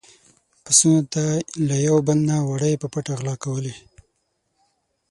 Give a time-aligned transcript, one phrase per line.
[0.63, 0.99] پسونو
[1.67, 3.73] له يو بل نه وړۍ په پټه غلا کولې.